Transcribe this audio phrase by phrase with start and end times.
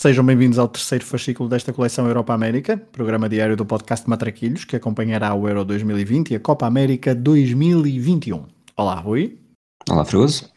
[0.00, 4.74] Sejam bem-vindos ao terceiro fascículo desta coleção Europa América, programa diário do podcast Matraquilhos, que
[4.74, 8.46] acompanhará o Euro 2020 e a Copa América 2021.
[8.78, 9.38] Olá, Rui.
[9.90, 10.48] Olá, Fruoso.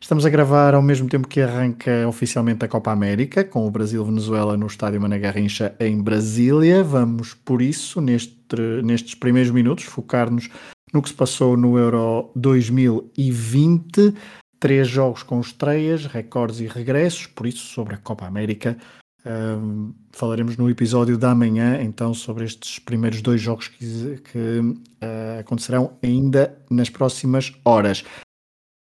[0.00, 4.56] Estamos a gravar ao mesmo tempo que arranca oficialmente a Copa América, com o Brasil-Venezuela
[4.56, 6.84] no estádio Mané Garrincha em Brasília.
[6.84, 8.36] Vamos, por isso, neste,
[8.84, 10.48] nestes primeiros minutos, focar-nos
[10.94, 14.14] no que se passou no Euro 2020
[14.60, 18.76] três jogos com estreias, recordes e regressos, por isso sobre a Copa América
[19.24, 25.40] um, falaremos no episódio da manhã então sobre estes primeiros dois jogos que, que uh,
[25.40, 28.02] acontecerão ainda nas próximas horas.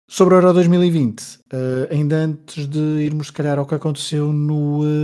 [0.10, 1.38] Sobre o Euro 2020, uh,
[1.92, 5.04] ainda antes de irmos se calhar ao que aconteceu no, uh,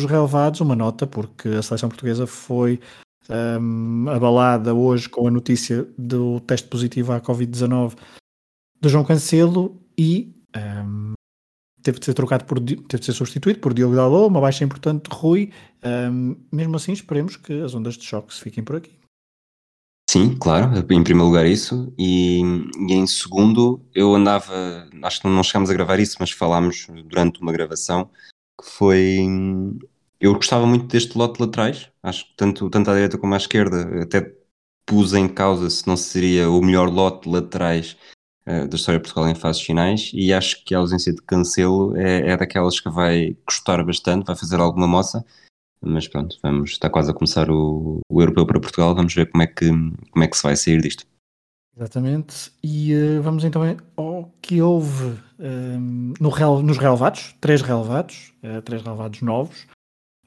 [0.00, 2.80] nos relevados, uma nota, porque a seleção portuguesa foi
[3.28, 7.96] um, abalada hoje com a notícia do teste positivo à Covid-19
[8.80, 11.12] do João Cancelo e um,
[11.82, 15.10] teve de ser trocado por teve de ser substituído por Diogo Dalot, uma baixa importante
[15.10, 15.52] de Rui.
[15.84, 18.98] Um, mesmo assim, esperemos que as ondas de choque se fiquem por aqui.
[20.08, 22.40] Sim, claro, em primeiro lugar isso, e,
[22.88, 27.40] e, em segundo eu andava, acho que não chegámos a gravar isso, mas falámos durante
[27.40, 28.10] uma gravação,
[28.60, 29.18] que foi,
[30.18, 33.36] eu gostava muito deste lote de laterais, acho que tanto, tanto à direita como à
[33.36, 34.34] esquerda, até
[34.84, 37.96] pus em causa se não seria o melhor lote de laterais
[38.68, 42.30] da história de Portugal em fases finais e acho que a ausência de Cancelo é,
[42.30, 45.24] é daquelas que vai custar bastante, vai fazer alguma moça,
[45.82, 49.42] mas pronto, vamos, está quase a começar o, o Europeu para Portugal, vamos ver como
[49.42, 51.06] é que, como é que se vai sair disto.
[51.76, 53.62] Exatamente, e uh, vamos então
[53.96, 59.66] ao que houve um, ehm, no, nos relevados, três relevados, uh, três relevados novos,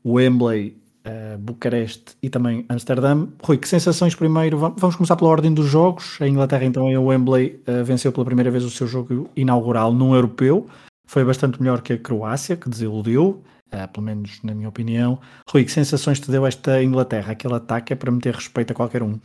[0.03, 3.27] o Wembley uh, Bucareste e também Amsterdã.
[3.43, 4.57] Rui, que sensações primeiro?
[4.57, 6.17] Vamos começar pela ordem dos jogos.
[6.21, 10.13] A Inglaterra, então, em Wembley, uh, venceu pela primeira vez o seu jogo inaugural num
[10.15, 10.67] europeu.
[11.05, 13.43] Foi bastante melhor que a Croácia, que desiludiu,
[13.73, 15.19] uh, pelo menos na minha opinião.
[15.49, 17.33] Rui, que sensações te deu esta Inglaterra?
[17.33, 19.19] Aquele ataque é para meter respeito a qualquer um.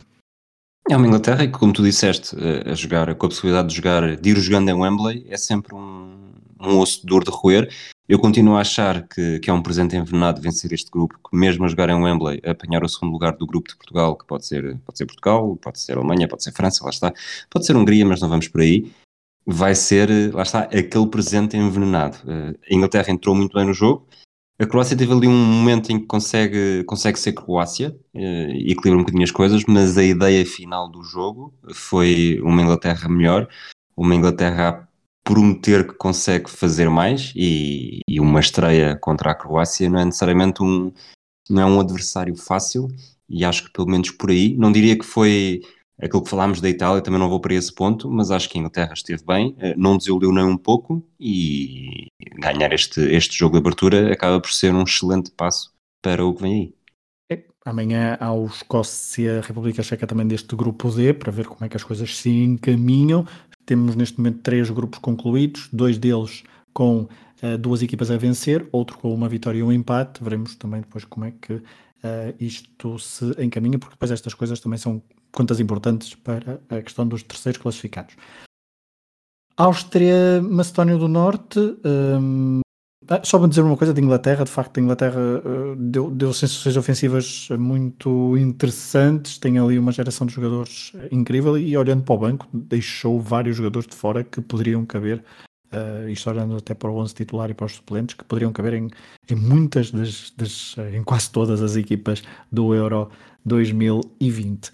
[0.89, 2.35] É uma Inglaterra que, como tu disseste,
[2.65, 6.31] a jogar, com a possibilidade de jogar, de ir jogando em Wembley, é sempre um,
[6.59, 7.69] um osso duro de roer.
[8.09, 11.63] Eu continuo a achar que, que é um presente envenenado vencer este grupo, que mesmo
[11.63, 14.79] a jogar em Wembley, apanhar o segundo lugar do grupo de Portugal, que pode ser,
[14.79, 17.13] pode ser Portugal, pode ser Alemanha, pode ser França, lá está,
[17.51, 18.91] pode ser Hungria, mas não vamos por aí,
[19.45, 22.17] vai ser, lá está, aquele presente envenenado.
[22.27, 24.07] Eh, a Inglaterra entrou muito bem no jogo,
[24.57, 28.95] a Croácia teve ali um momento em que consegue, consegue ser Croácia eh, e equilibra
[28.95, 33.47] um bocadinho as coisas, mas a ideia final do jogo foi uma Inglaterra melhor,
[33.95, 34.88] uma Inglaterra
[35.23, 40.63] prometer que consegue fazer mais e, e, uma estreia contra a Croácia não é necessariamente
[40.63, 40.91] um,
[41.49, 42.87] não é um adversário fácil
[43.29, 45.61] e acho que pelo menos por aí, não diria que foi
[46.01, 48.59] aquilo que falámos da Itália, também não vou para esse ponto, mas acho que a
[48.59, 52.07] Inglaterra esteve bem, eh, não desiludiu nem um pouco e
[52.39, 56.41] ganhar este, este jogo de abertura acaba por ser um excelente passo para o que
[56.41, 56.73] vem aí.
[57.31, 61.65] É, amanhã há o Escócia, a República Checa também deste grupo D, para ver como
[61.65, 63.27] é que as coisas se encaminham.
[63.69, 66.41] Temos neste momento três grupos concluídos, dois deles
[66.73, 70.23] com uh, duas equipas a vencer, outro com uma vitória e um empate.
[70.23, 71.63] Veremos também depois como é que uh,
[72.39, 74.99] isto se encaminha, porque depois estas coisas também são
[75.31, 78.15] contas importantes para a questão dos terceiros classificados.
[79.55, 82.68] Áustria, Macedónia do Norte, um, ah,
[83.23, 86.77] só para dizer uma coisa de Inglaterra, de facto a Inglaterra uh, deu, deu sensações
[86.77, 92.47] ofensivas muito interessantes, tem ali uma geração de jogadores incrível e olhando para o banco
[92.53, 95.23] deixou vários jogadores de fora que poderiam caber,
[95.73, 98.73] uh, isto olhando até para o 11 titular e para os suplentes, que poderiam caber
[98.73, 98.87] em,
[99.27, 102.21] em muitas das, das, em quase todas as equipas
[102.51, 103.09] do Euro
[103.43, 104.71] 2020.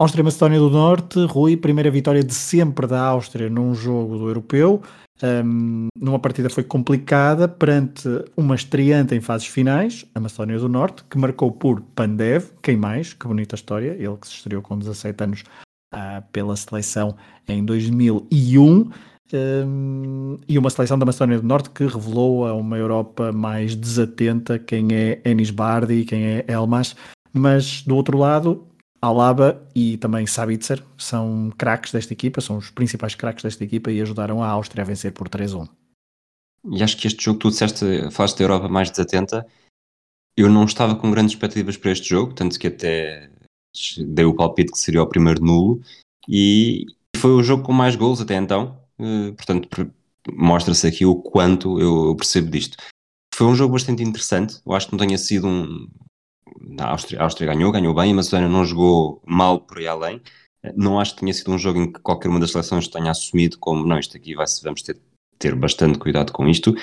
[0.00, 4.80] Áustria Macedónia do Norte, Rui, primeira vitória de sempre da Áustria num jogo do europeu.
[5.22, 11.04] Um, numa partida foi complicada perante uma estreante em fases finais, a Macedónia do Norte,
[11.04, 15.22] que marcou por Pandev, quem mais, que bonita história, ele que se estreou com 17
[15.22, 15.44] anos
[15.94, 17.14] uh, pela seleção
[17.46, 18.88] em 2001,
[19.34, 24.58] um, e uma seleção da Macedónia do Norte que revelou a uma Europa mais desatenta
[24.58, 26.96] quem é Enis Bardi, quem é Elmas,
[27.34, 28.69] mas do outro lado
[29.00, 34.00] Alaba e também Sabitzer são craques desta equipa, são os principais craques desta equipa e
[34.00, 35.68] ajudaram a Áustria a vencer por 3-1.
[36.72, 39.46] E acho que este jogo, tu disseste, falaste da Europa mais desatenta,
[40.36, 43.30] eu não estava com grandes expectativas para este jogo, tanto que até
[44.06, 45.80] dei o palpite que seria o primeiro nulo
[46.28, 46.84] e
[47.16, 49.68] foi o jogo com mais gols até então, uh, portanto
[50.32, 52.76] mostra-se aqui o quanto eu percebo disto.
[53.34, 55.88] Foi um jogo bastante interessante, eu acho que não tenha sido um...
[56.78, 60.20] A Áustria, a Áustria ganhou, ganhou bem, a Macedónia não jogou mal por aí além,
[60.76, 63.58] não acho que tenha sido um jogo em que qualquer uma das seleções tenha assumido
[63.58, 64.98] como não, isto aqui vai, vamos ter,
[65.38, 66.74] ter bastante cuidado com isto,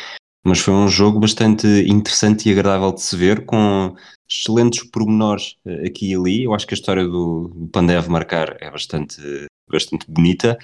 [0.47, 3.95] mas foi um jogo bastante interessante e agradável de se ver, com
[4.29, 6.43] excelentes pormenores eh, aqui e ali.
[6.43, 9.21] Eu acho que a história do Pandev marcar é bastante,
[9.69, 10.57] bastante bonita.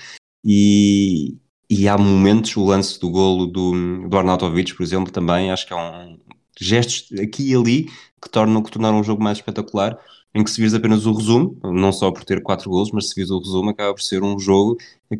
[0.43, 1.37] E,
[1.69, 5.73] e há momentos, o lance do golo do, do Arnautovic, por exemplo, também acho que
[5.73, 6.17] é um
[6.59, 7.89] gestos aqui e ali
[8.23, 9.97] que tornam, que tornaram o jogo mais espetacular,
[10.33, 13.15] em que se vis apenas o resumo, não só por ter quatro golos, mas se
[13.15, 14.77] vis o resumo acaba por ser um jogo
[15.09, 15.17] que,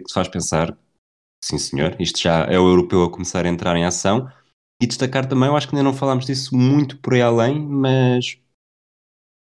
[0.00, 0.76] que te faz pensar
[1.40, 1.96] Sim, senhor.
[2.00, 4.28] Isto já é o europeu a começar a entrar em ação.
[4.80, 8.38] E destacar também, eu acho que ainda não falámos disso muito por aí além, mas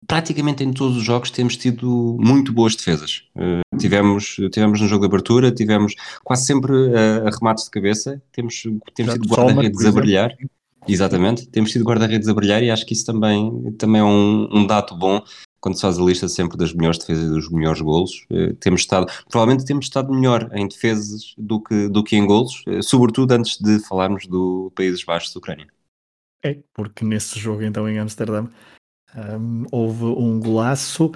[0.07, 3.29] praticamente em todos os jogos temos tido muito boas defesas.
[3.35, 8.23] Uh, tivemos, tivemos no jogo de abertura, tivemos quase sempre uh, a remates de cabeça,
[8.31, 8.63] temos,
[8.95, 10.37] temos tido guarda-redes a brilhar.
[10.89, 14.67] Exatamente, temos tido guarda-redes a brilhar e acho que isso também, também é um, um
[14.67, 15.23] dado bom
[15.67, 18.83] quando se faz a lista sempre das melhores defesas e dos melhores golos, eh, temos
[18.83, 23.33] estado, provavelmente temos estado melhor em defesas do que, do que em golos, eh, sobretudo
[23.33, 25.67] antes de falarmos do Países Baixos da Ucrânia.
[26.45, 28.47] É, porque nesse jogo então em Amsterdã
[29.17, 31.11] um, houve um golaço.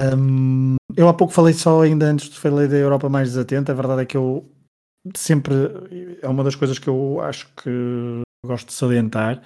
[0.00, 3.74] Um, eu há pouco falei só ainda antes de falar da Europa mais desatenta, a
[3.76, 4.50] verdade é que eu
[5.14, 5.54] sempre
[6.20, 9.42] é uma das coisas que eu acho que gosto de salientar.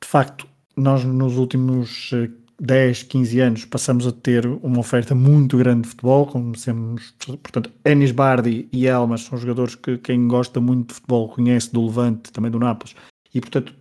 [0.00, 0.46] De facto,
[0.76, 2.30] nós nos últimos eh,
[2.60, 8.10] 10, 15 anos passamos a ter uma oferta muito grande de futebol, conhecemos, portanto, Enis
[8.10, 12.50] Bardi e Elmas são jogadores que quem gosta muito de futebol conhece do Levante, também
[12.50, 12.96] do Nápoles,
[13.32, 13.74] e portanto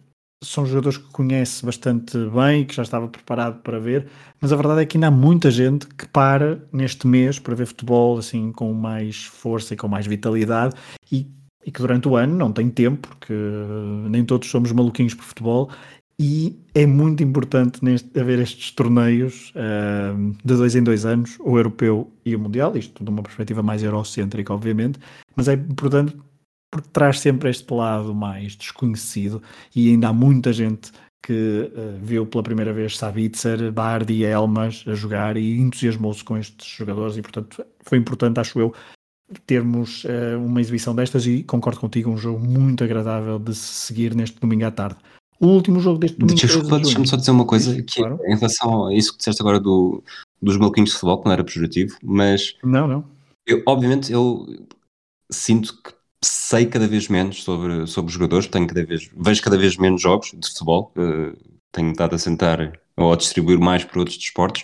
[0.43, 4.07] são jogadores que conhece bastante bem e que já estava preparado para ver,
[4.39, 7.65] mas a verdade é que ainda há muita gente que para neste mês para ver
[7.65, 10.75] futebol assim com mais força e com mais vitalidade
[11.11, 11.27] e,
[11.67, 13.33] e que durante o ano não tem tempo, porque
[14.09, 15.69] nem todos somos maluquinhos por futebol
[16.17, 21.57] e é muito importante neste, haver estes torneios uh, de dois em dois anos, o
[21.57, 24.97] europeu e o mundial, isto de uma perspectiva mais eurocêntrica, obviamente,
[25.35, 26.15] mas é importante
[26.71, 29.43] porque traz sempre este lado mais desconhecido
[29.75, 30.91] e ainda há muita gente
[31.21, 36.37] que uh, viu pela primeira vez Sabitzer, Bardi e Elmas a jogar e entusiasmou-se com
[36.37, 38.73] estes jogadores e portanto foi importante, acho eu,
[39.45, 44.15] termos uh, uma exibição destas e concordo contigo, um jogo muito agradável de se seguir
[44.15, 44.97] neste domingo à tarde.
[45.39, 46.39] O último jogo deste domingo.
[46.39, 48.19] Desculpa, deixa-me só dizer uma coisa, que claro.
[48.25, 50.03] em relação a isso que disseste agora do,
[50.41, 52.55] dos maluquinhos de futebol, que não era pejorativo, mas.
[52.63, 53.05] Não, não.
[53.45, 54.45] Eu, obviamente, eu
[55.31, 55.93] sinto que
[56.23, 60.31] sei cada vez menos sobre, sobre jogadores, tenho cada vez, vejo cada vez menos jogos
[60.35, 61.37] de futebol, uh,
[61.71, 64.63] tenho estado a sentar ou a distribuir mais para outros desportos,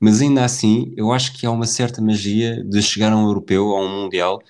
[0.00, 3.66] mas ainda assim eu acho que há uma certa magia de chegar a um europeu
[3.66, 4.42] ou a um mundial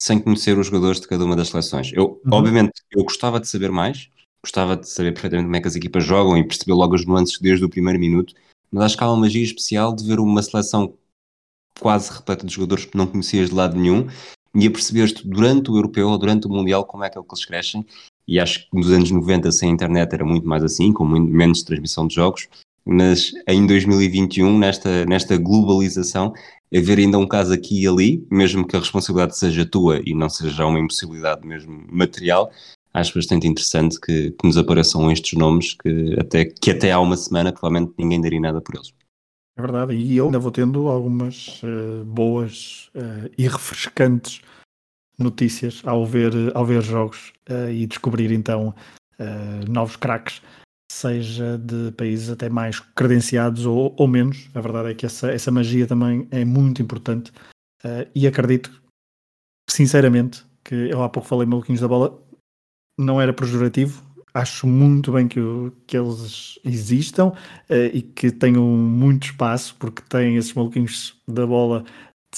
[0.00, 1.92] sem conhecer os jogadores de cada uma das seleções.
[1.94, 2.32] Eu, uhum.
[2.32, 4.10] obviamente, eu gostava de saber mais,
[4.44, 7.38] gostava de saber perfeitamente como é que as equipas jogam e perceber logo as nuances
[7.38, 8.34] desde o primeiro minuto,
[8.70, 10.94] mas acho que há uma magia especial de ver uma seleção
[11.80, 14.06] quase repleta de jogadores que não conhecias de lado nenhum
[14.54, 17.84] e a perceber-te durante o Europeu ou durante o Mundial como é que eles crescem.
[18.26, 21.62] E acho que nos anos 90, sem internet, era muito mais assim, com muito menos
[21.62, 22.48] transmissão de jogos.
[22.86, 26.34] Mas em 2021, nesta, nesta globalização,
[26.74, 30.28] haver ainda um caso aqui e ali, mesmo que a responsabilidade seja tua e não
[30.28, 32.50] seja uma impossibilidade mesmo material,
[32.92, 37.16] acho bastante interessante que, que, nos apareçam estes nomes que até, que até há uma
[37.16, 38.92] semana provavelmente ninguém daria nada por eles.
[39.56, 44.40] É verdade, e eu ainda vou tendo algumas uh, boas uh, e refrescantes
[45.16, 48.74] notícias ao ver, ao ver jogos uh, e descobrir então
[49.68, 50.42] novos craques,
[50.94, 54.48] seja de países até mais credenciados ou, ou menos.
[54.54, 57.32] A verdade é que essa, essa magia também é muito importante
[58.14, 58.82] e acredito
[59.68, 62.18] sinceramente que eu há pouco falei maluquinhos da bola,
[62.98, 64.02] não era pejorativo.
[64.32, 65.40] Acho muito bem que,
[65.86, 67.34] que eles existam uh,
[67.92, 71.84] e que tenham muito espaço, porque têm esses maluquinhos da bola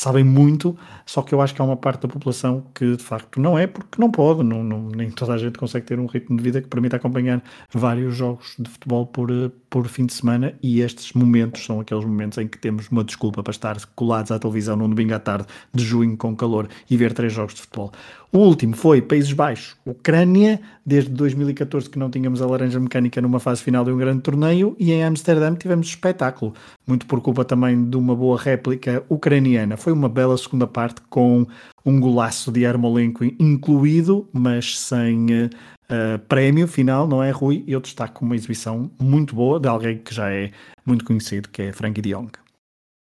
[0.01, 3.41] sabem muito, só que eu acho que há uma parte da população que de facto
[3.41, 6.37] não é, porque não pode, não, não, nem toda a gente consegue ter um ritmo
[6.37, 10.55] de vida que permita acompanhar vários jogos de futebol por, eh, por fim de semana
[10.63, 14.39] e estes momentos são aqueles momentos em que temos uma desculpa para estar colados à
[14.39, 17.93] televisão num domingo à tarde de junho com calor e ver três jogos de futebol.
[18.33, 23.41] O último foi Países Baixos, Ucrânia, desde 2014 que não tínhamos a laranja mecânica numa
[23.41, 26.53] fase final de um grande torneio e em Amsterdã tivemos espetáculo,
[26.87, 29.77] muito por culpa também de uma boa réplica ucraniana.
[29.87, 31.47] Foi uma bela segunda parte com
[31.85, 37.63] um golaço de Armolenko incluído, mas sem uh, prémio final, não é, Rui?
[37.69, 40.51] Eu destaco uma exibição muito boa de alguém que já é
[40.85, 42.13] muito conhecido, que é Frankie de.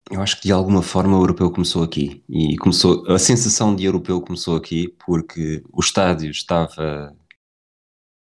[0.09, 3.83] Eu acho que de alguma forma o europeu começou aqui e começou a sensação de
[3.83, 7.13] europeu começou aqui porque o estádio estava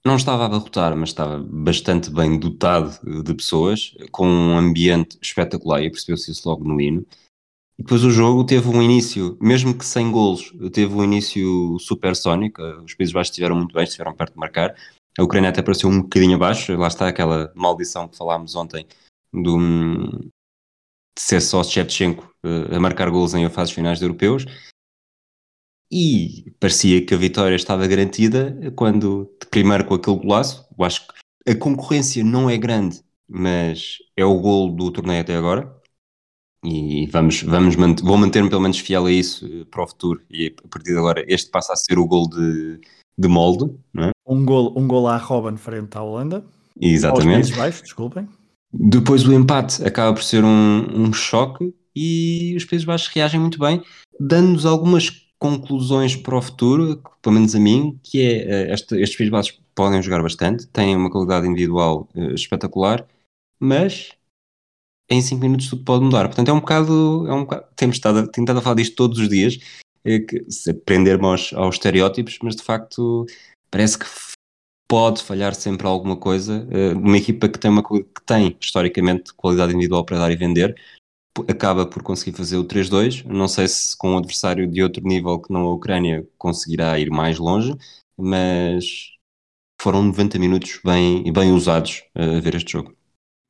[0.06, 5.82] não estava a abarrotar, mas estava bastante bem dotado de pessoas, com um ambiente espetacular
[5.82, 7.04] e percebeu-se isso logo no hino.
[7.77, 12.62] E depois o jogo teve um início, mesmo que sem golos, teve um início supersónico.
[12.84, 14.75] Os Países Baixos estiveram muito bem, estiveram perto de marcar.
[15.17, 16.75] A Ucrânia até apareceu um bocadinho abaixo.
[16.77, 18.88] Lá está aquela maldição que falámos ontem
[19.34, 19.58] do,
[21.17, 24.46] de ser só Shevchenko uh, a marcar golos em fases finais de europeus.
[25.91, 31.13] E parecia que a vitória estava garantida quando, primeiro com aquele golaço, eu acho que
[31.51, 35.75] a concorrência não é grande, mas é o gol do torneio até agora
[36.65, 40.22] e vamos, vamos mant vou manter-me pelo menos fiel a isso uh, para o futuro.
[40.29, 42.79] E a partir de agora este passa a ser o gol de,
[43.17, 44.12] de molde é?
[44.27, 46.43] um, gol, um gol à Robin frente à Holanda.
[46.79, 47.53] Exatamente.
[47.55, 48.27] Baixos, desculpem.
[48.74, 53.57] Depois o empate acaba por ser um, um choque e os Países Baixos reagem muito
[53.60, 53.81] bem
[54.19, 59.17] dando-nos algumas conclusões para o futuro, pelo menos a mim, que é uh, este, estes
[59.17, 63.05] Países Baixos podem jogar bastante, têm uma qualidade individual uh, espetacular,
[63.60, 64.12] mas
[65.09, 66.25] em 5 minutos tudo pode mudar.
[66.25, 67.25] Portanto, é um bocado.
[67.27, 69.59] É um bocado temos estado, tentado a falar disto todos os dias,
[70.03, 73.25] é que, se aprender aos, aos estereótipos, mas de facto
[73.71, 74.05] parece que
[74.88, 76.67] pode falhar sempre alguma coisa.
[76.71, 80.75] Uh, uma equipa que tem, uma, que tem historicamente qualidade individual para dar e vender,
[81.47, 83.25] acaba por conseguir fazer o 3-2.
[83.25, 87.09] Não sei se com um adversário de outro nível que não a Ucrânia conseguirá ir
[87.09, 87.75] mais longe,
[88.17, 89.12] mas
[89.81, 92.95] foram 90 minutos bem, bem usados a ver este jogo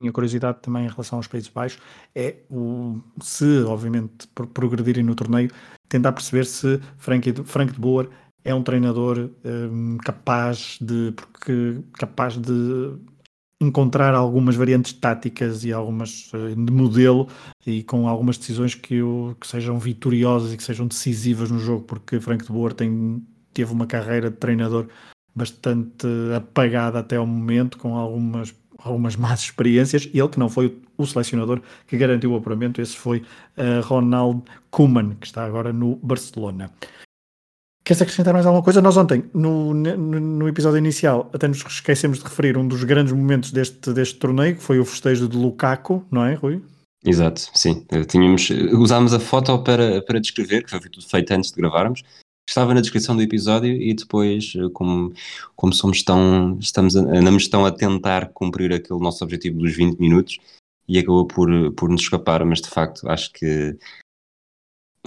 [0.06, 1.82] minha curiosidade também em relação aos Países Baixos.
[2.14, 5.52] É o, se, obviamente, progredirem no torneio,
[5.90, 8.10] tentar perceber se Frank, Frank de Boer
[8.44, 12.96] é um treinador um, capaz de porque capaz de
[13.60, 17.28] encontrar algumas variantes táticas e algumas eh, de modelo
[17.66, 21.86] e com algumas decisões que, eu, que sejam vitoriosas e que sejam decisivas no jogo,
[21.86, 24.88] porque Frank de Boer tem, teve uma carreira de treinador
[25.34, 30.10] bastante apagada até ao momento, com algumas algumas más experiências.
[30.14, 33.20] Ele, que não foi o selecionador que garantiu o apuramento, esse foi
[33.58, 36.72] uh, Ronald Koeman, que está agora no Barcelona.
[37.84, 38.82] Queres acrescentar mais alguma coisa?
[38.82, 43.14] Nós ontem, no, no, no, episódio inicial, até nos esquecemos de referir um dos grandes
[43.14, 46.64] momentos deste, deste torneio, que foi o festejo de Lukaku, não é, Rui?
[47.06, 47.86] Exato, sim.
[48.08, 52.02] Tínhamos, usámos a foto para, para descrever, que foi feito antes de gravarmos,
[52.48, 55.14] estava na descrição do episódio e depois, eh, como,
[55.56, 60.38] como somos tão, estamos, andamos tão a tentar cumprir aquele nosso objetivo dos 20 minutos
[60.88, 63.78] e acabou por, por nos escapar, mas de facto acho que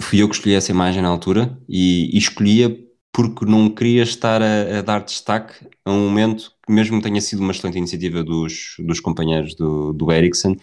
[0.01, 2.69] fui eu que escolhi essa imagem na altura e, e escolhia
[3.11, 7.39] porque não queria estar a, a, dar destaque a um momento que mesmo tenha sido
[7.39, 10.55] uma excelente iniciativa dos, dos companheiros do, do Ericsson,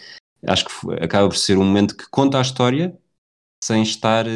[0.46, 2.96] acho que foi, acaba por ser um momento que conta a história
[3.62, 4.30] sem estar uh,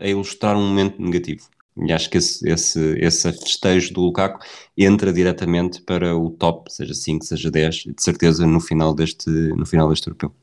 [0.00, 1.48] a ilustrar um momento negativo.
[1.86, 4.44] E acho que esse, esse, esse festejo do Lukaku
[4.76, 9.64] entra diretamente para o top, seja 5, seja 10, de certeza no final deste, no
[9.64, 10.34] final deste europeu.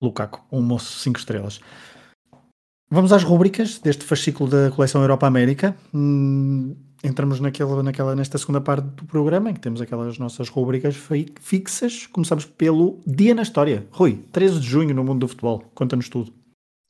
[0.00, 1.60] Lukaku, um moço 5 estrelas.
[2.88, 5.76] Vamos às rubricas deste fascículo da coleção Europa-América.
[5.92, 10.96] Hum, entramos naquela, naquela, nesta segunda parte do programa em que temos aquelas nossas rubricas
[11.40, 12.06] fixas.
[12.06, 13.86] Começamos pelo Dia na História.
[13.90, 15.64] Rui, 13 de junho no mundo do futebol.
[15.74, 16.32] Conta-nos tudo.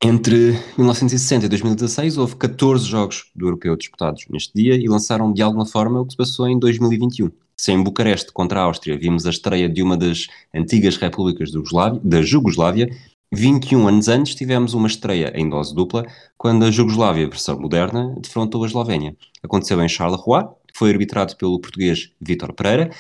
[0.05, 5.41] Entre 1960 e 2016 houve 14 jogos do europeu disputados neste dia e lançaram de
[5.41, 7.31] alguma forma o que se passou em 2021.
[7.57, 11.51] Se em Bucareste contra a Áustria vimos a estreia de uma das antigas repúblicas
[12.05, 12.91] da Jugoslávia,
[13.33, 18.65] 21 anos antes tivemos uma estreia em dose dupla quando a Jugoslávia, versão moderna, defrontou
[18.65, 19.17] a Eslovénia.
[19.43, 22.91] Aconteceu em Charleroi, foi arbitrado pelo português Vítor Pereira,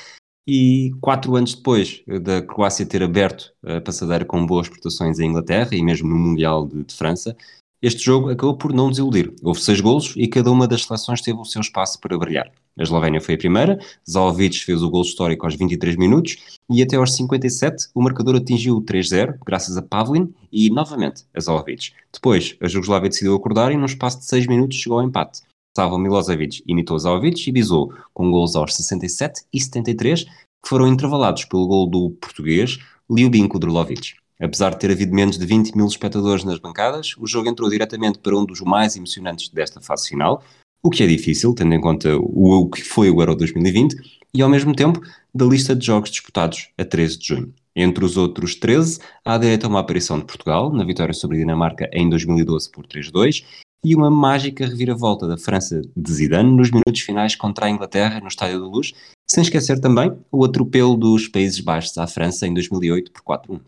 [0.46, 5.70] e quatro anos depois da Croácia ter aberto a passadeira com boas prestações em Inglaterra
[5.72, 7.36] e mesmo no Mundial de, de, França,
[7.82, 9.34] este jogo acabou por não desiludir.
[9.42, 12.50] Houve seis golos e cada uma das seleções teve o seu espaço para brilhar.
[12.78, 16.36] A Eslovénia foi a primeira, Zalvic fez o gol histórico aos 23 minutos
[16.70, 21.92] e até aos 57 o marcador atingiu 3-0 graças a Pavlin e novamente a Zalvic.
[22.12, 25.42] Depois a Jugoslávia decidiu acordar e num espaço de 6 minutos chegou ao empate.
[25.76, 30.30] Savo Milosevic imitou Zalvic e bisou com gols aos 67 e 73, que
[30.66, 32.78] foram intervalados pelo gol do português
[33.10, 34.14] Ljubin Kudrlovic.
[34.40, 38.18] Apesar de ter havido menos de 20 mil espectadores nas bancadas, o jogo entrou diretamente
[38.20, 40.42] para um dos mais emocionantes desta fase final,
[40.82, 43.96] o que é difícil, tendo em conta o, o que foi o Euro 2020,
[44.32, 45.02] e ao mesmo tempo
[45.34, 47.54] da lista de jogos disputados a 13 de junho.
[47.74, 51.40] Entre os outros 13, há direito a uma aparição de Portugal, na vitória sobre a
[51.40, 53.44] Dinamarca em 2012 por 3-2,
[53.84, 58.28] e uma mágica reviravolta da França de Zidane nos minutos finais contra a Inglaterra no
[58.28, 58.92] Estádio da Luz,
[59.28, 63.60] sem esquecer também o atropelo dos Países Baixos à França em 2008 por 4-1.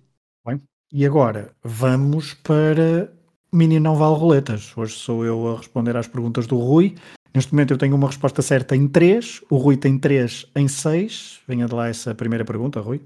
[0.46, 0.60] Bem,
[0.92, 3.12] e agora vamos para
[3.52, 4.76] Mini Não Vale Roletas.
[4.76, 6.96] Hoje sou eu a responder às perguntas do Rui.
[7.34, 11.40] Neste momento eu tenho uma resposta certa em 3, o Rui tem 3 em 6.
[11.46, 13.00] Venha de lá essa primeira pergunta, Rui.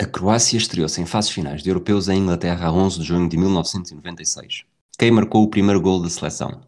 [0.00, 3.36] A Croácia estreou-se em fases finais de europeus em Inglaterra a 11 de junho de
[3.36, 4.64] 1996.
[5.00, 6.60] Quem marcou o primeiro gol da seleção?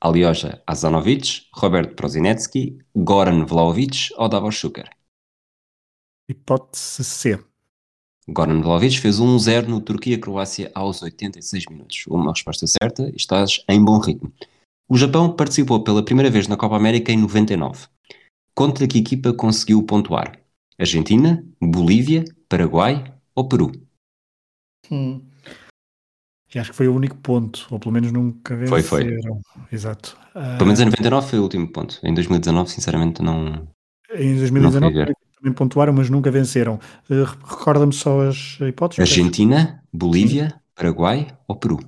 [0.00, 4.88] Alioja Azanovic, Roberto Prozinecki, Goran Vlaovic ou Davor Šuker?
[6.30, 7.44] Hipótese C.
[8.28, 12.04] Goran Vlaovic fez 1-0 no Turquia-Croácia aos 86 minutos.
[12.06, 14.32] Uma resposta certa e estás em bom ritmo.
[14.88, 17.88] O Japão participou pela primeira vez na Copa América em 99.
[18.54, 20.38] Contra que equipa conseguiu pontuar?
[20.78, 23.72] Argentina, Bolívia, Paraguai ou Peru?
[24.88, 25.31] Hum.
[26.54, 28.82] E acho que foi o único ponto, ou pelo menos nunca venceram.
[28.82, 29.18] Foi, foi.
[29.70, 30.16] Exato.
[30.32, 31.98] Pelo menos em 99 foi o último ponto.
[32.02, 33.66] Em 2019, sinceramente, não.
[34.14, 35.16] Em Não 2019 fui ver.
[35.36, 36.78] também pontuaram, mas nunca venceram.
[37.08, 39.00] Uh, Recorda-me só as hipóteses.
[39.00, 41.80] Argentina, Bolívia, Paraguai ou Peru?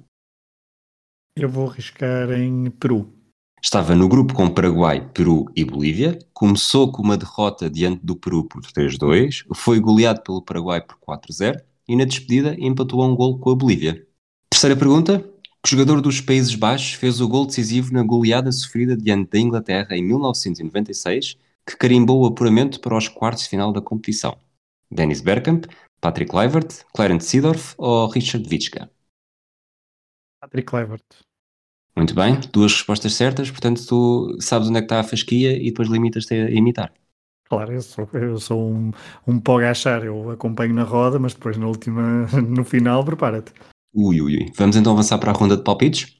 [1.36, 3.12] Eu vou arriscar em Peru.
[3.62, 6.18] Estava no grupo com Paraguai, Peru e Bolívia.
[6.32, 9.44] Começou com uma derrota diante do Peru por 3-2.
[9.54, 11.56] Foi goleado pelo Paraguai por 4-0.
[11.88, 14.06] E na despedida empatou a um gol com a Bolívia.
[14.64, 15.22] Terceira pergunta.
[15.62, 19.94] Que jogador dos Países Baixos fez o gol decisivo na goleada sofrida diante da Inglaterra
[19.94, 24.38] em 1996, que carimbou o apuramento para os quartos de final da competição?
[24.90, 25.66] Dennis Bergkamp,
[26.00, 28.90] Patrick Kluivert, Clarence Seedorf ou Richard Witschka?
[30.40, 31.04] Patrick Levert.
[31.94, 35.66] Muito bem, duas respostas certas, portanto tu sabes onde é que está a fasquia e
[35.66, 36.90] depois limitas-te a imitar.
[37.50, 38.90] Claro, eu sou, eu sou um,
[39.26, 40.02] um pó a achar.
[40.02, 43.52] Eu acompanho na roda, mas depois na última, no final, prepara-te.
[43.94, 44.52] Ui, ui, ui.
[44.56, 46.14] Vamos então avançar para a ronda de palpites.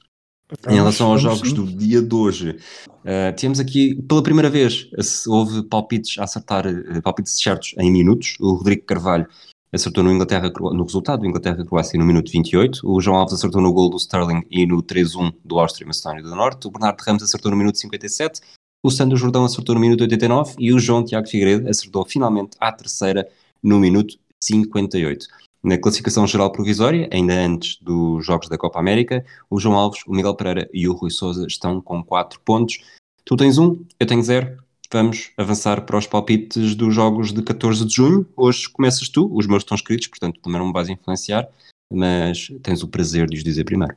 [0.69, 1.55] Em relação aos jogos sim.
[1.55, 2.51] do dia de hoje,
[2.89, 7.91] uh, temos aqui, pela primeira vez, esse- houve palpites a acertar, uh, palpites certos em
[7.91, 8.37] minutos.
[8.39, 9.27] O Rodrigo Carvalho
[9.73, 12.81] acertou no, Inglaterra, no resultado do Inglaterra-Croácia no minuto 28.
[12.85, 16.69] O João Alves acertou no gol do Sterling e no 3-1 do Áustria-Macedónia do Norte.
[16.69, 18.41] O Bernardo Ramos acertou no minuto 57.
[18.85, 20.55] O Sandro Jordão acertou no minuto 89.
[20.59, 23.27] E o João Tiago Figueiredo acertou finalmente à terceira
[23.63, 25.27] no minuto 58.
[25.65, 30.13] Na classificação geral provisória, ainda antes dos Jogos da Copa América, o João Alves, o
[30.13, 32.85] Miguel Pereira e o Rui Souza estão com 4 pontos.
[33.25, 34.63] Tu tens um, eu tenho zero.
[34.93, 38.27] Vamos avançar para os palpites dos Jogos de 14 de junho.
[38.37, 41.49] Hoje começas tu, os meus estão escritos, portanto também não me vais influenciar,
[41.91, 43.97] mas tens o prazer de os dizer primeiro.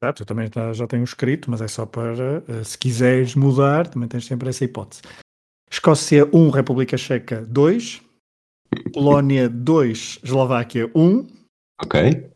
[0.00, 3.88] Exato, eu também já, já tenho escrito, mas é só para, eh, se quiseres mudar,
[3.88, 5.02] também tens sempre essa hipótese.
[5.68, 8.02] Escócia 1, República Checa 2,
[8.92, 11.26] Polónia 2, Eslováquia 1
[11.82, 12.30] Ok?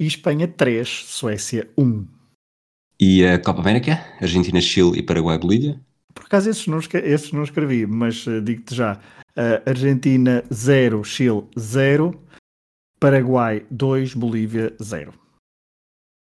[0.00, 2.06] e Espanha 3, Suécia 1.
[3.00, 4.04] E a Copa América?
[4.20, 5.80] Argentina, Chile e Paraguai, Bolívia?
[6.14, 9.00] Por acaso esses não, esses não escrevi, mas eh, digo-te já:
[9.36, 12.20] eh, Argentina 0, Chile 0,
[13.00, 15.12] Paraguai 2, Bolívia 0.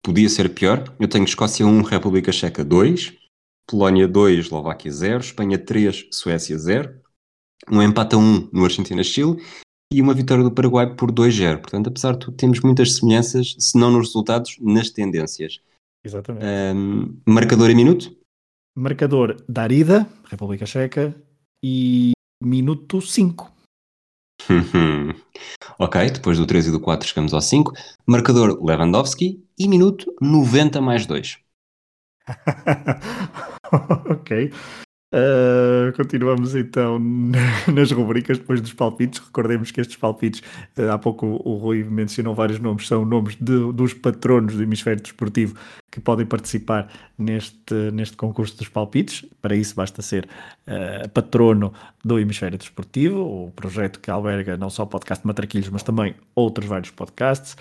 [0.06, 0.94] Podia ser pior.
[1.00, 3.14] Eu tenho Escócia 1, República Checa 2,
[3.68, 7.03] Polónia 2, Eslováquia 0, Espanha 3, Suécia 0,
[7.72, 9.42] um empate a 1 no Argentina-Chile
[9.94, 11.60] e uma vitória do Paraguai por 2-0.
[11.60, 15.62] Portanto, apesar de tudo, temos muitas semelhanças, se não nos resultados, nas tendências.
[16.04, 16.46] Exatamente.
[16.46, 18.16] Ahm, marcador e minuto?
[18.76, 21.16] Marcador Darida, República Checa,
[21.64, 22.12] e
[22.44, 23.52] minuto 5.
[25.80, 27.72] ok, depois do 3 e do 4 chegamos ao 5.
[28.06, 31.40] Marcador Lewandowski e minuto 90 mais 2.
[34.10, 34.52] ok.
[35.14, 36.98] Uh, continuamos então
[37.72, 39.20] nas rubricas depois dos palpites.
[39.20, 40.42] Recordemos que estes palpites,
[40.76, 45.00] uh, há pouco o, Rui mencionou vários nomes, são nomes de- dos patronos do hemisfério
[45.00, 45.56] desportivo
[45.92, 49.24] que podem participar neste, neste concurso dos palpites.
[49.40, 50.28] Para isso basta ser
[50.68, 51.72] uh, patrono
[52.04, 56.68] do hemisfério desportivo, o projeto que alberga não só o podcast Matraquilhos, mas também outros
[56.68, 57.56] vários podcasts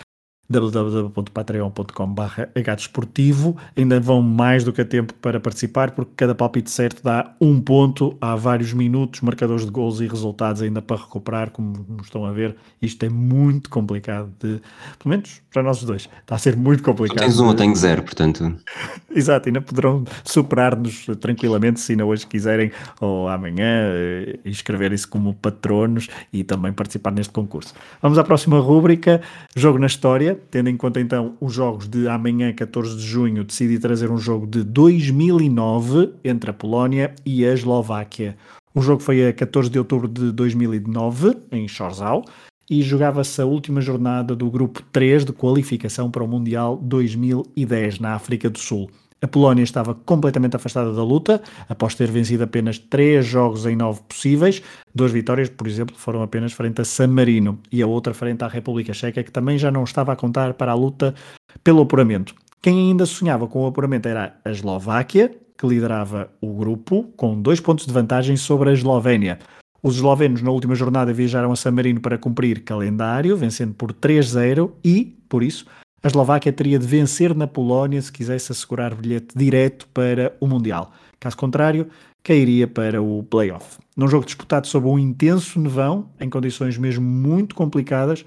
[0.49, 7.03] www.patreon.com.br desportivo ainda vão mais do que a tempo para participar porque cada palpite certo
[7.03, 11.87] dá um ponto há vários minutos, marcadores de gols e resultados ainda para recuperar, como
[12.03, 14.61] estão a ver isto é muito complicado de,
[14.99, 17.75] pelo menos para nós dois, está a ser muito Tu complicado tens um, eu tenho
[17.77, 18.57] zero, portanto.
[19.15, 26.09] Exato, ainda poderão superar-nos tranquilamente se ainda hoje quiserem ou amanhã eh, inscreverem-se como patronos
[26.33, 27.75] e também participar neste concurso.
[28.01, 29.21] Vamos à próxima rúbrica,
[29.55, 33.79] Jogo na História, tendo em conta então os jogos de amanhã, 14 de junho, decidi
[33.79, 38.37] trazer um jogo de 2009 entre a Polónia e a Eslováquia.
[38.75, 42.25] O jogo foi a 14 de outubro de 2009 em Chorzal
[42.71, 48.15] e jogava-se a última jornada do grupo 3 de qualificação para o Mundial 2010 na
[48.15, 48.91] África do Sul.
[49.23, 54.01] A Polónia estava completamente afastada da luta, após ter vencido apenas três jogos em nove
[54.09, 54.61] possíveis.
[54.93, 58.49] Duas vitórias, por exemplo, foram apenas frente a San Marino e a outra frente à
[58.49, 61.15] República Checa, que também já não estava a contar para a luta
[61.63, 62.35] pelo apuramento.
[62.61, 67.61] Quem ainda sonhava com o apuramento era a Eslováquia, que liderava o grupo, com dois
[67.61, 69.39] pontos de vantagem sobre a Eslovénia.
[69.81, 74.73] Os eslovenos na última jornada viajaram a San Marino para cumprir calendário, vencendo por 3-0
[74.85, 75.67] e, por isso,
[76.03, 80.93] a Eslováquia teria de vencer na Polónia se quisesse assegurar bilhete direto para o Mundial.
[81.21, 81.89] Caso contrário,
[82.25, 83.79] cairia para o play-off.
[83.97, 88.25] Num jogo disputado sob um intenso nevão, em condições mesmo muito complicadas,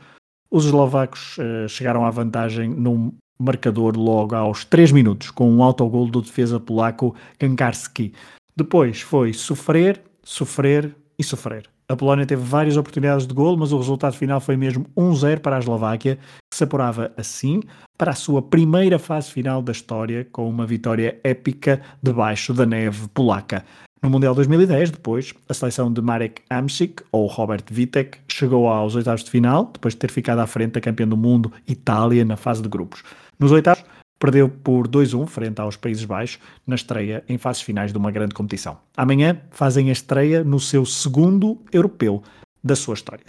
[0.50, 6.08] os eslovacos uh, chegaram à vantagem num marcador logo aos 3 minutos, com um autogol
[6.08, 8.14] do defesa polaco Gankarski.
[8.56, 11.68] Depois foi sofrer, sofrer e sofrer.
[11.88, 15.58] A Polónia teve várias oportunidades de gol, mas o resultado final foi mesmo 1-0 para
[15.58, 16.18] a Eslováquia,
[16.56, 17.62] se apurava assim
[17.98, 23.08] para a sua primeira fase final da história, com uma vitória épica debaixo da neve
[23.10, 23.66] polaca.
[24.02, 29.24] No Mundial 2010, depois, a seleção de Marek Hamsik, ou Robert Vitek, chegou aos oitavos
[29.24, 32.62] de final, depois de ter ficado à frente da campeã do mundo, Itália, na fase
[32.62, 33.04] de grupos.
[33.40, 33.84] Nos oitavos,
[34.20, 38.34] perdeu por 2-1 frente aos Países Baixos na estreia em fases finais de uma grande
[38.34, 38.78] competição.
[38.96, 42.22] Amanhã fazem a estreia no seu segundo europeu
[42.64, 43.26] da sua história.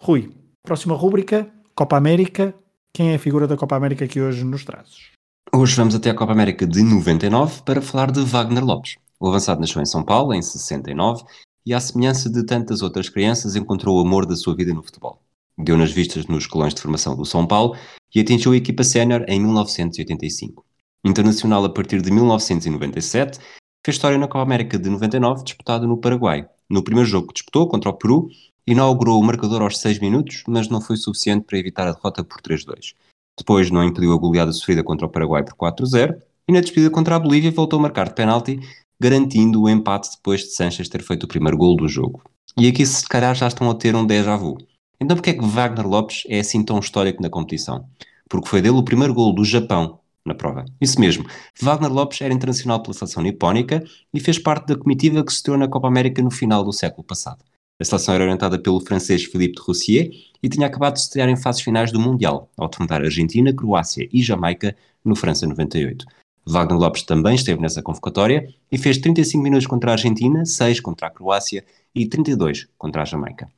[0.00, 0.30] Rui,
[0.62, 2.54] próxima rúbrica, Copa América.
[2.92, 5.10] Quem é a figura da Copa América que hoje nos trazes?
[5.54, 8.96] Hoje vamos até a Copa América de 99 para falar de Wagner Lopes.
[9.18, 11.24] O avançado nasceu em São Paulo em 69
[11.64, 15.22] e, à semelhança de tantas outras crianças, encontrou o amor da sua vida no futebol.
[15.56, 17.74] Deu nas vistas nos colões de formação do São Paulo
[18.14, 20.64] e atingiu a equipa sénior em 1985.
[21.04, 23.38] Internacional a partir de 1997,
[23.84, 26.46] fez história na Copa América de 99, disputado no Paraguai.
[26.68, 28.28] No primeiro jogo que disputou, contra o Peru,
[28.66, 32.40] inaugurou o marcador aos 6 minutos, mas não foi suficiente para evitar a derrota por
[32.40, 32.94] 3-2.
[33.38, 36.16] Depois não impediu a goleada sofrida contra o Paraguai por 4-0
[36.48, 38.60] e na despedida contra a Bolívia voltou a marcar de penalti,
[39.00, 42.22] garantindo o empate depois de Sanches ter feito o primeiro gol do jogo.
[42.56, 44.58] E aqui se calhar já estão a ter um déjà vu.
[45.00, 47.86] Então porquê é que Wagner Lopes é assim tão histórico na competição?
[48.28, 50.64] Porque foi dele o primeiro gol do Japão na prova.
[50.80, 51.26] Isso mesmo,
[51.60, 53.82] Wagner Lopes era internacional pela seleção nipónica
[54.14, 57.02] e fez parte da comitiva que se estreou na Copa América no final do século
[57.02, 57.44] passado.
[57.82, 61.34] A seleção era orientada pelo francês Philippe de Roussier e tinha acabado de estrear em
[61.34, 66.06] fases finais do Mundial, ao defrontar Argentina, Croácia e Jamaica no França 98.
[66.46, 71.08] Wagner Lopes também esteve nessa convocatória e fez 35 minutos contra a Argentina, 6 contra
[71.08, 73.50] a Croácia e 32 contra a Jamaica.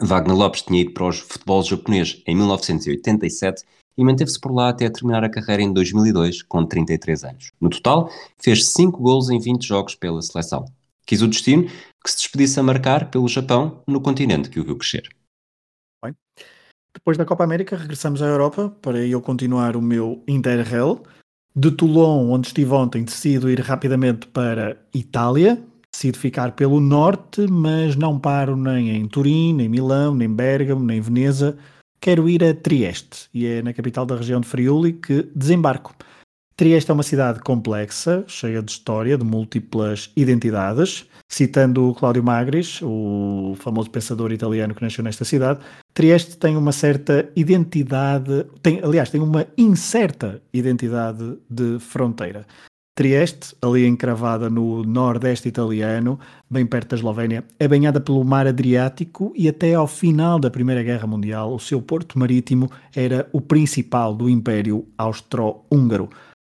[0.00, 3.64] Wagner Lopes tinha ido para o futebol japonês em 1987
[3.98, 7.50] e manteve-se por lá até terminar a carreira em 2002, com 33 anos.
[7.60, 10.66] No total, fez 5 gols em 20 jogos pela seleção.
[11.06, 11.68] Quis o destino
[12.02, 15.08] que se despedisse a marcar pelo Japão no continente que o viu crescer.
[16.04, 16.14] Bem.
[16.94, 21.02] Depois da Copa América, regressamos à Europa para eu continuar o meu Interrail.
[21.54, 25.62] De Toulon, onde estive ontem, decido ir rapidamente para Itália,
[25.96, 31.00] Decido ficar pelo norte, mas não paro nem em Turim, nem Milão, nem Bérgamo, nem
[31.00, 31.56] Veneza.
[31.98, 35.94] Quero ir a Trieste, e é na capital da região de Friuli que desembarco.
[36.58, 41.04] Trieste é uma cidade complexa, cheia de história, de múltiplas identidades.
[41.28, 45.60] Citando Cláudio Magris, o famoso pensador italiano que nasceu nesta cidade,
[45.92, 52.46] Trieste tem uma certa identidade, tem, aliás, tem uma incerta identidade de fronteira.
[52.96, 59.30] Trieste, ali encravada no nordeste italiano, bem perto da Eslovénia, é banhada pelo mar Adriático
[59.36, 64.14] e até ao final da Primeira Guerra Mundial o seu porto marítimo era o principal
[64.14, 66.08] do Império Austro-Húngaro.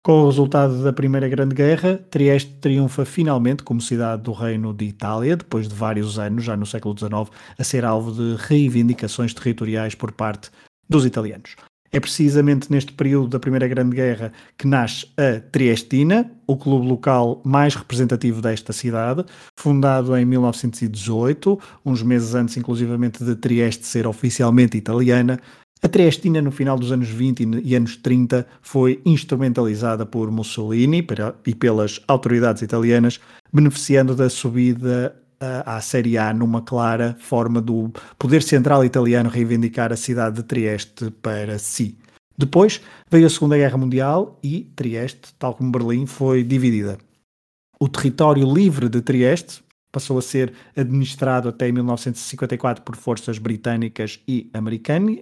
[0.03, 4.87] Com o resultado da Primeira Grande Guerra, Trieste triunfa finalmente como cidade do Reino de
[4.87, 9.95] Itália, depois de vários anos, já no século XIX, a ser alvo de reivindicações territoriais
[9.95, 10.51] por parte
[10.89, 11.57] dos italianos.
[11.91, 17.41] É precisamente neste período da Primeira Grande Guerra que nasce a Triestina, o clube local
[17.45, 19.25] mais representativo desta cidade,
[19.59, 25.41] fundado em 1918, uns meses antes, inclusivamente, de Trieste ser oficialmente italiana.
[25.81, 31.07] A Triestina, no final dos anos 20 e anos 30, foi instrumentalizada por Mussolini
[31.47, 33.21] e pelas autoridades italianas,
[33.53, 39.97] beneficiando da subida à Série A numa clara forma do poder central italiano reivindicar a
[39.97, 41.97] cidade de Trieste para si.
[42.37, 46.99] Depois veio a Segunda Guerra Mundial e Trieste, tal como Berlim, foi dividida.
[47.81, 54.51] O território livre de Trieste passou a ser administrado até 1954 por forças britânicas e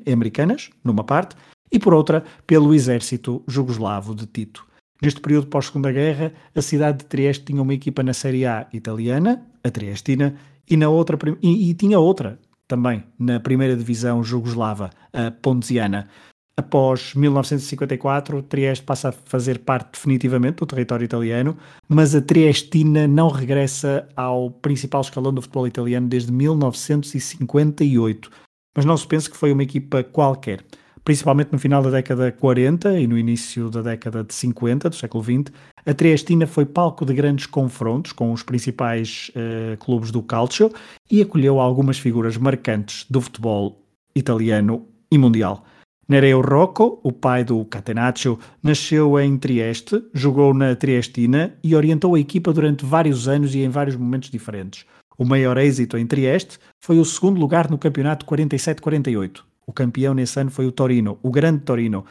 [0.06, 1.36] americanas, numa parte,
[1.70, 4.66] e por outra pelo exército jugoslavo de Tito.
[5.02, 9.46] Neste período pós-Segunda Guerra, a cidade de Trieste tinha uma equipa na Série A italiana,
[9.62, 10.34] a Triestina,
[10.68, 16.08] e, na outra, e, e tinha outra também na primeira divisão jugoslava, a Ponziana.
[16.56, 21.56] Após 1954, Trieste passa a fazer parte definitivamente do território italiano,
[21.88, 28.30] mas a Triestina não regressa ao principal escalão do futebol italiano desde 1958.
[28.74, 30.64] Mas não se pense que foi uma equipa qualquer.
[31.04, 35.22] Principalmente no final da década 40 e no início da década de 50 do século
[35.22, 35.52] XX,
[35.84, 40.72] a Triestina foi palco de grandes confrontos com os principais uh, clubes do calcio
[41.08, 43.80] e acolheu algumas figuras marcantes do futebol
[44.16, 45.64] italiano e mundial.
[46.08, 52.20] Nereo Rocco, o pai do Catenaccio, nasceu em Trieste, jogou na Triestina e orientou a
[52.20, 54.86] equipa durante vários anos e em vários momentos diferentes.
[55.18, 59.40] O maior êxito em Trieste foi o segundo lugar no campeonato 47-48.
[59.66, 62.04] O campeão nesse ano foi o Torino, o grande Torino,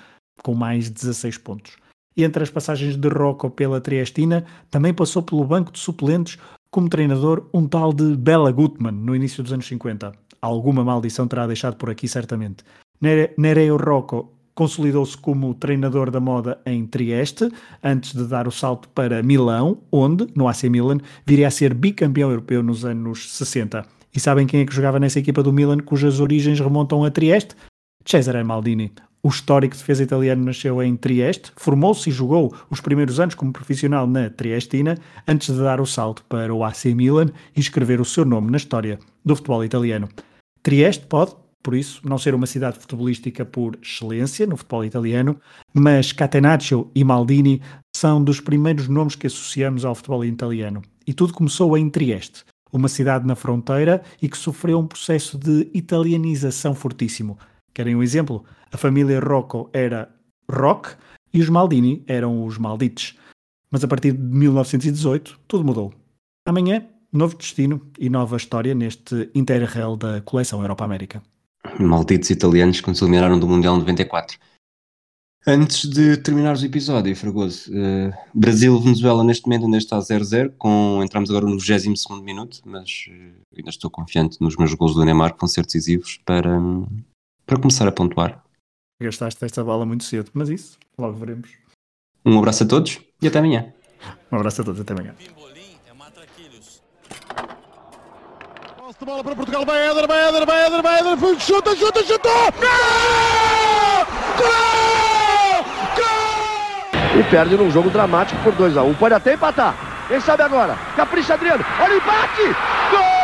[0.44, 1.78] com mais 16 pontos.
[2.18, 6.38] Entre as passagens de Rocco pela Triestina, também passou pelo banco de suplentes
[6.70, 10.12] como treinador um tal de Bela Gutmann, no início dos anos 50.
[10.42, 12.66] Alguma maldição terá deixado por aqui, certamente.
[13.02, 17.52] Nereo Rocco consolidou-se como treinador da moda em Trieste,
[17.84, 22.30] antes de dar o salto para Milão, onde, no AC Milan, viria a ser bicampeão
[22.30, 23.86] europeu nos anos 60.
[24.16, 27.54] E sabem quem é que jogava nessa equipa do Milan, cujas origens remontam a Trieste?
[28.06, 28.94] Cesare Maldini.
[29.22, 34.08] O histórico defesa italiano nasceu em Trieste, formou-se e jogou os primeiros anos como profissional
[34.08, 38.24] na Triestina, antes de dar o salto para o AC Milan e escrever o seu
[38.24, 40.08] nome na história do futebol italiano.
[40.62, 45.42] Trieste pode, por isso, não ser uma cidade futebolística por excelência no futebol italiano,
[45.74, 47.60] mas Catenaccio e Maldini
[47.96, 50.84] são dos primeiros nomes que associamos ao futebol italiano.
[51.08, 55.68] E tudo começou em Trieste, uma cidade na fronteira e que sofreu um processo de
[55.74, 57.36] italianização fortíssimo.
[57.74, 58.46] Querem um exemplo?
[58.72, 60.08] A família Rocco era
[60.48, 60.96] Rock
[61.34, 63.16] e os Maldini eram os Maldites.
[63.72, 65.92] Mas a partir de 1918, tudo mudou.
[66.48, 71.24] Amanhã, novo destino e nova história neste Interrail da coleção Europa-América.
[71.80, 74.38] Malditos italianos que nos eliminaram do Mundial 94.
[75.48, 81.30] Antes de terminarmos o episódio, Fragoso, uh, Brasil-Venezuela neste momento ainda está 0-0, com, entramos
[81.30, 85.40] agora no 22 minuto, mas uh, ainda estou confiante nos meus gols do Neymar, que
[85.40, 86.88] vão ser decisivos para, um,
[87.46, 88.44] para começar a pontuar.
[89.00, 91.52] Gastaste esta bala muito cedo, mas isso, logo veremos.
[92.26, 93.72] Um abraço a todos e até amanhã.
[94.32, 95.14] Um abraço a todos, até amanhã.
[98.96, 102.04] Posse de bola para Portugal, vai Éder, vai Éder, vai Éder, vai Éder, chuta, chuta,
[102.04, 102.32] chutou!
[104.38, 105.66] Gol!
[105.98, 107.20] Gol!
[107.20, 108.86] E perde num jogo dramático por 2x1.
[108.86, 108.94] Um.
[108.94, 109.76] Pode até empatar.
[110.08, 110.78] Quem sabe agora?
[110.96, 111.66] Capricha Adriano.
[111.80, 112.56] Olha o empate!
[112.92, 113.15] Gol!